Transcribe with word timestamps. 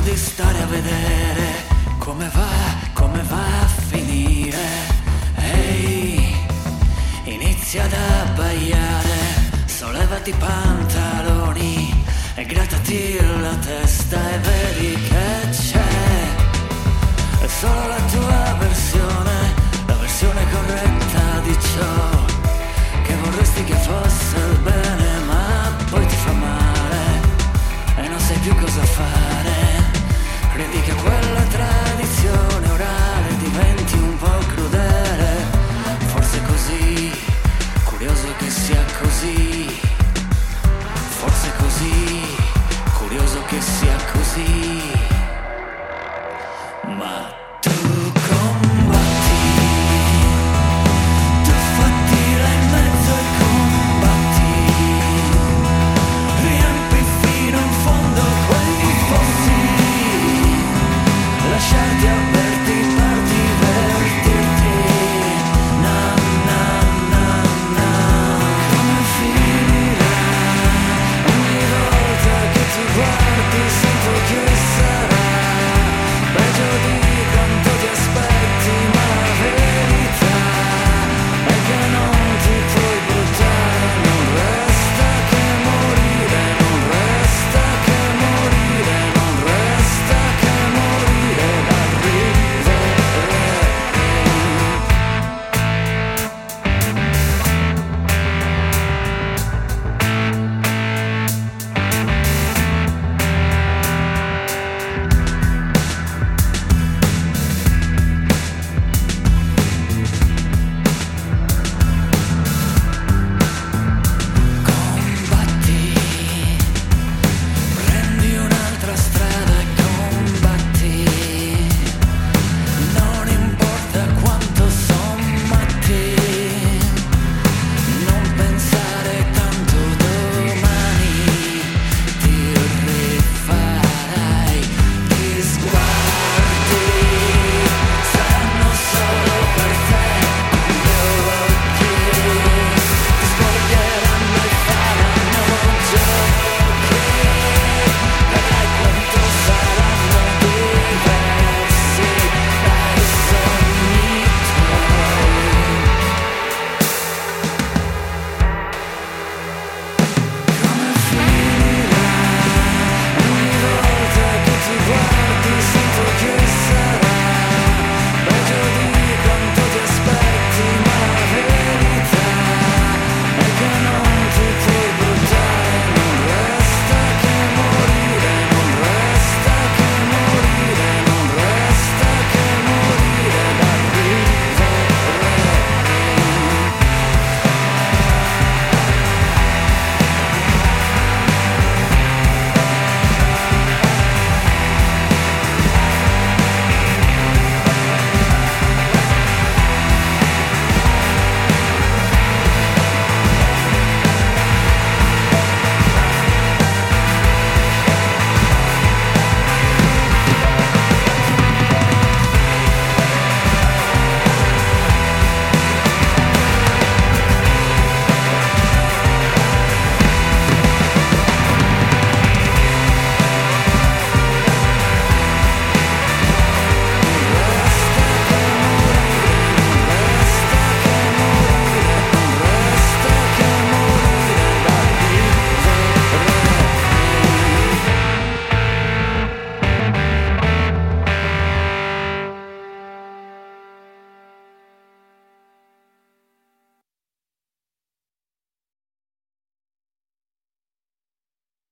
cerco 0.00 0.10
di 0.10 0.16
stare 0.16 0.62
a 0.62 0.66
vedere 0.66 1.64
come 1.98 2.30
va, 2.32 2.48
come 2.92 3.22
va 3.22 3.60
a 3.62 3.66
finire. 3.66 4.58
Ehi, 5.36 6.34
inizia 7.24 7.84
ad 7.84 7.92
abbaiare, 7.92 9.18
sollevati 9.66 10.30
i 10.30 10.34
pantaloni 10.34 12.04
e 12.34 12.44
grattati 12.44 13.18
la 13.40 13.54
testa 13.56 14.18
e 14.30 14.38
vedi 14.38 14.94
che 15.02 15.48
c'è. 15.50 15.88
È 17.40 17.46
solo 17.46 17.86
la 17.86 18.00
tua 18.10 18.56
versione, 18.58 19.54
la 19.86 19.94
versione 19.94 20.44
corretta 20.50 21.40
di 21.44 21.52
ciò 21.52 22.24
che 23.04 23.14
vorresti 23.22 23.64
che 23.64 23.74
fosse 23.74 24.36
il 24.36 24.58
bene. 24.62 24.99
che 43.60 43.66
sia 43.66 43.96
così, 44.12 44.92
ma 46.96 47.28